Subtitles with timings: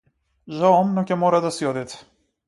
[0.61, 2.01] Жалам но ќе мора да си одите.